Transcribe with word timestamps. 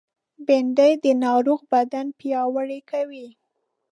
بېنډۍ 0.45 0.93
د 1.03 1.05
ناروغ 1.23 1.59
بدن 1.73 2.07
پیاوړی 2.19 2.79
کوي 2.91 3.27